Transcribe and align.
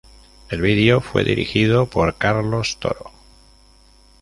El 0.49 0.61
video 0.63 0.99
fue 0.99 1.23
dirigido 1.23 1.85
por 1.85 2.15
Carlos 2.15 2.77
Toro. 2.79 3.11